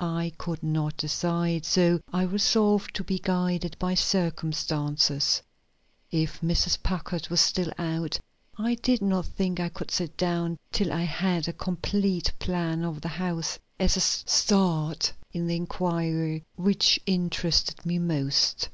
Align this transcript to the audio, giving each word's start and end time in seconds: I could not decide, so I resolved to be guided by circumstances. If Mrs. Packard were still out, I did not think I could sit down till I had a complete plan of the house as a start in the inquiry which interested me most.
I 0.00 0.32
could 0.38 0.64
not 0.64 0.96
decide, 0.96 1.64
so 1.64 2.00
I 2.12 2.22
resolved 2.22 2.92
to 2.96 3.04
be 3.04 3.20
guided 3.20 3.76
by 3.78 3.94
circumstances. 3.94 5.40
If 6.10 6.40
Mrs. 6.40 6.82
Packard 6.82 7.28
were 7.30 7.36
still 7.36 7.72
out, 7.78 8.18
I 8.58 8.74
did 8.74 9.00
not 9.00 9.24
think 9.26 9.60
I 9.60 9.68
could 9.68 9.92
sit 9.92 10.16
down 10.16 10.56
till 10.72 10.92
I 10.92 11.02
had 11.04 11.46
a 11.46 11.52
complete 11.52 12.32
plan 12.40 12.82
of 12.84 13.00
the 13.02 13.08
house 13.08 13.56
as 13.78 13.96
a 13.96 14.00
start 14.00 15.12
in 15.32 15.46
the 15.46 15.54
inquiry 15.54 16.42
which 16.56 16.98
interested 17.06 17.86
me 17.86 18.00
most. 18.00 18.70